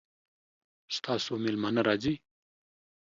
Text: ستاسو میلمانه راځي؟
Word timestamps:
ستاسو 0.97 1.33
میلمانه 1.43 1.81
راځي؟ 1.87 2.13